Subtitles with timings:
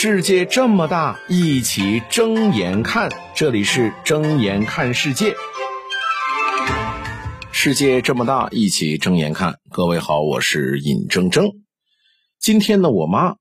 [0.00, 3.10] 世界这么大，一起睁眼看。
[3.34, 5.34] 这里是睁眼看世界。
[7.50, 9.56] 世界这么大，一起睁眼看。
[9.72, 11.50] 各位好，我是尹铮铮。
[12.38, 13.34] 今天呢，我妈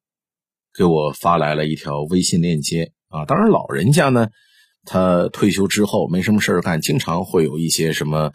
[0.75, 3.25] 给我发来了一条微信链接啊。
[3.25, 4.29] 当然，老人家呢，
[4.83, 8.31] 他退休之后没什么事儿干，经常会有一些什么，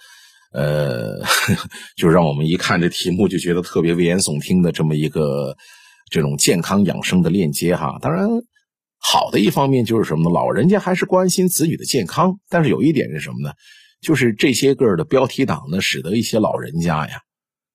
[0.53, 1.25] 呃，
[1.99, 5.57] 就让我们一看这题目就觉得特别危言耸听的这么一个。
[6.13, 8.29] 这种健康养生的链接哈，当然
[8.99, 10.31] 好的一方面就是什么呢？
[10.31, 13.55] 老人家还是关心子女的健康，但是有一点是什么呢？
[14.03, 17.15] 就是这些个的标题党呢，使得一些老人家呀，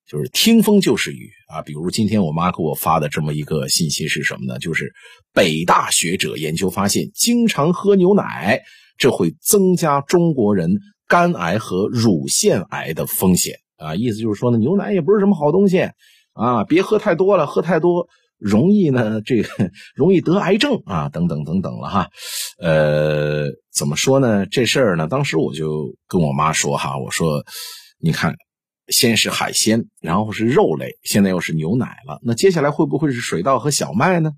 [0.08, 1.64] 就是听风就是雨啊。
[1.64, 4.60] 比如今天我妈给我发的这么一个信息是什么呢？
[4.60, 4.94] 就是
[5.34, 8.62] 北大学者研究发现，经常喝牛奶，
[8.98, 13.96] 这会增加中国人肝癌和乳腺癌的风险啊。
[13.96, 15.90] 意思就是说呢，牛奶也不是什么好东西
[16.34, 18.08] 啊，别喝太多了，喝太多。
[18.38, 22.10] 容易呢，这个容易得癌症啊，等等等等了哈。
[22.60, 24.46] 呃，怎么说呢？
[24.46, 27.44] 这事儿呢，当时我就跟我妈说哈，我说，
[28.00, 28.36] 你看，
[28.90, 34.32] 先是海鲜，然后是肉类，现在又是牛奶了，那接下来会不会是水稻和小麦呢？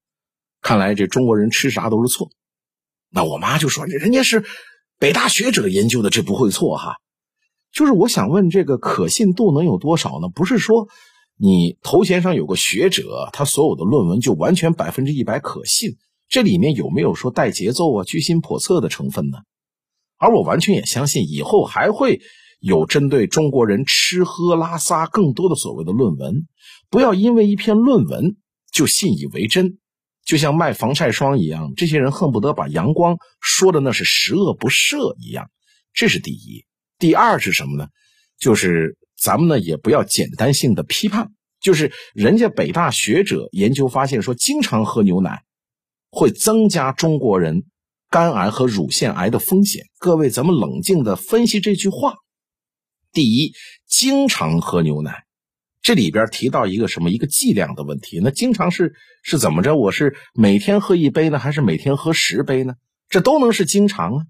[0.62, 2.30] 看来这中国人吃啥都是错。
[3.12, 4.46] 那我妈就说，人家是
[4.98, 6.96] 北大学者研究的，这不会错哈。
[7.74, 10.30] 就是我想问，这个可信度能有多少呢？
[10.34, 10.88] 不是说。
[11.42, 15.96] 你头衔上有个学者，他所有的论文就完全百分之一百可信？
[16.28, 19.38] 这里面有没有说带节奏啊、居心叵测的成分呢？
[20.18, 22.20] 而我完全也相信，以后还会
[22.60, 26.46] 有针对中国人吃喝拉撒更多的所谓的论文。
[26.90, 28.36] 不要因为一篇论文
[28.70, 29.78] 就信以为真，
[30.26, 35.50] 就像卖防晒霜一样，这些人恨不得把阳光说的那是十恶不赦一样。
[35.94, 36.66] 这是第一。
[36.98, 37.88] 第二是什么呢？
[38.38, 38.98] 就是。
[39.20, 45.44] 咱们呢也不要简单性的批判，就是人家北大学者研究发现说，经常喝牛奶
[46.10, 47.66] 会增加中国人
[48.10, 49.86] 肝癌和乳腺癌的风险。
[50.00, 52.16] 各位，咱们冷静的分析这句话。
[53.12, 53.54] 第一，
[53.88, 55.24] 经常喝牛奶，
[55.82, 57.10] 这里边提到一个什么？
[57.10, 58.20] 一个剂量的问题。
[58.24, 59.76] 那经常是是怎么着？
[59.76, 62.76] 我是每天喝一杯呢，还是每天喝十杯呢？
[63.10, 64.26] 这都能是经常啊。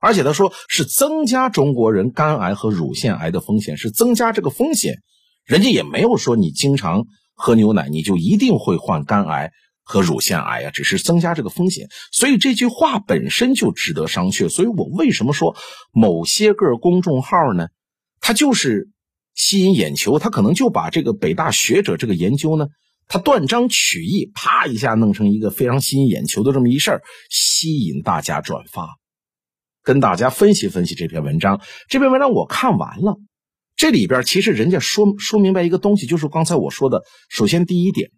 [0.00, 4.94] 而且他说是增加中国人肝癌和乳腺癌的风险，是增加这个风险。
[5.44, 9.50] 人家也没有说你经常喝牛奶你就一定会患肝癌
[9.82, 11.88] 和乳腺癌啊，只是增加这个风险。
[12.12, 14.48] 所以这句话本身就值得商榷。
[14.48, 15.56] 所以我为什么说
[15.92, 17.68] 某些个公众号呢？
[18.22, 18.90] 他就是
[19.34, 22.66] 吸引眼球，他可能就把这个北大学者这个研究呢，
[23.08, 28.88] 他断章取义，啪一下弄成一个非常吸引眼球的这么一事儿，吸引大家转发。
[29.90, 31.60] 跟大家分析分析这篇文章。
[31.88, 33.18] 这篇文章我看完了，
[33.74, 37.02] 这里边其实人家说说明白一个东西，就是刚才我说的。
[37.28, 38.12] 首先第一点，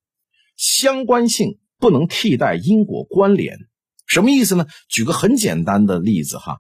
[0.55, 3.57] 相关性不能替代因果关联。
[4.07, 4.67] 什么意思呢？
[4.91, 6.59] 举个很简单的例子哈，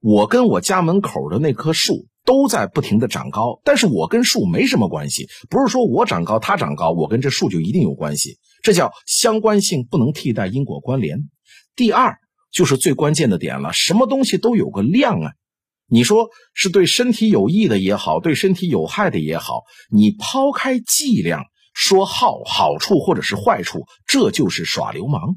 [0.00, 5.28] 我跟我家门口的那棵树都在不停的长高，但是我跟树没什么关系。
[5.50, 8.38] 不是说我长高，它长高，我跟这树就一定有关系。
[8.62, 11.28] 这叫相关性不能替代因果关联。
[11.74, 12.16] 第二。
[12.56, 15.32] 就是最关键的点了，什么东西都有个量啊！
[15.90, 25.36] 你说是对身体有益的也好，对身体有害的也好，你抛开剂量说好好处或者是坏处，这就是耍流氓。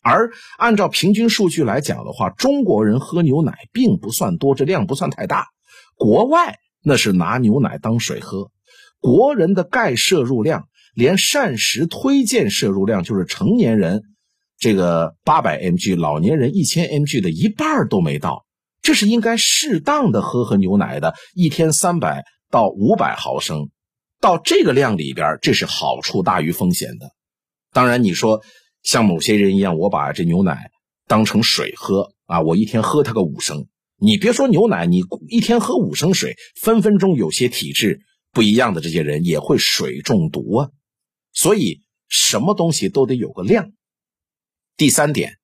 [0.00, 5.48] 而按照平均数据来讲的话，中国人喝牛奶并不算多，这量不算太大。
[5.96, 6.54] 国外
[6.84, 8.52] 那是拿牛奶当水喝，
[9.00, 14.04] 国人的钙摄入量，连膳食推荐摄入量，就是成年人。
[14.60, 18.44] 这个八百 mg，老年人一千 mg 的一半都没到，
[18.82, 23.70] 这是应该适当的喝喝牛奶的，一天三百到五百毫升，
[24.20, 27.12] 到这个量里边，这是好处大于风险的。
[27.72, 28.42] 当然，你说
[28.82, 30.70] 像某些人一样，我把这牛奶
[31.08, 33.66] 当成水喝啊，我一天喝它个五升，
[33.98, 35.00] 你别说牛奶，你
[35.30, 40.68] 一天喝五升水，分分钟有些体质不一样的这些人也会水中毒啊。
[41.32, 43.72] 所以，什么东西都得有个量。
[44.80, 45.36] 第三点，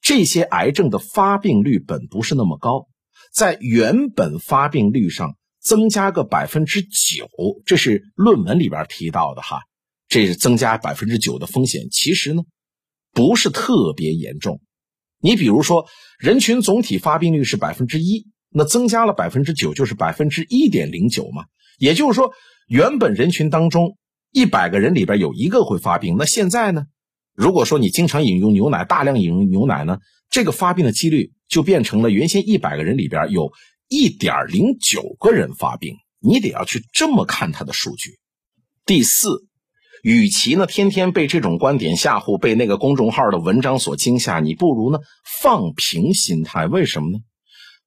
[0.00, 2.88] 这些癌症的发病率本不是那么高，
[3.32, 7.28] 在原本发病率上增加个百分之九，
[7.64, 9.60] 这是论文里边提到的哈，
[10.08, 12.42] 这是增加百分之九的风险，其实呢
[13.12, 14.60] 不是特别严重。
[15.20, 15.86] 你比如说，
[16.18, 21.44] 人群总体发病率是百分之一，那增加了百分之九，就是百分之一点零九嘛。
[21.78, 22.32] 也就是说，
[22.66, 23.96] 原本人群当中
[24.32, 26.86] 一百个人里边有一个会发病，那现在呢？
[27.34, 29.98] 如果说你经常饮用牛奶，大量饮用牛奶呢，
[30.30, 33.50] 这个发病的几率就变成了原先一百个人里边有
[33.88, 38.18] 一点零九个人发病，你得要去这么看它的数据。
[38.84, 39.46] 第四，
[40.02, 44.98] 与其呢天天被这种观点吓唬，被那个公众号的文章所惊吓，你不如呢
[45.40, 46.66] 放平心态。
[46.66, 47.18] 为什么呢？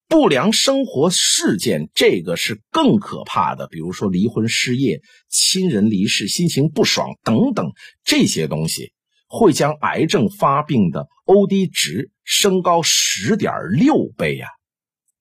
[0.08, 7.72] 不良生活事件这个是更可怕的，比如说离婚、失业、亲人离世、心情不爽等等
[8.04, 8.92] 这些东西，
[9.28, 14.48] 会将癌症发病的 OD 值升高十点六倍呀。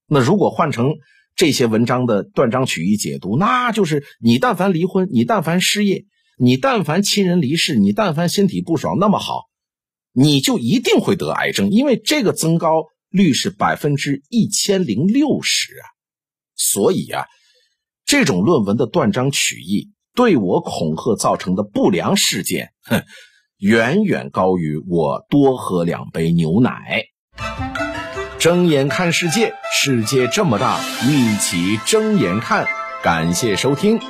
[0.07, 0.93] 那如果换成
[1.37, 6.05] 这些文章的断章取义解读，那就是你但凡离婚，你但凡失业，
[6.39, 9.43] 你但凡亲人离世，你但凡身体不爽，那么好，
[10.13, 15.85] 你就一定会得癌症，因为这个增高率是百分之一千零六十啊。
[16.55, 17.27] 所以啊，
[18.05, 23.03] 这种论文的断章取义对我恐吓造成的不良事件，哼，
[23.59, 27.05] 远远高于我多喝两杯牛奶。
[28.39, 30.79] 睁眼看世界，世界这么大，
[31.09, 32.67] 一起睁眼看。
[33.03, 34.01] 感谢收听。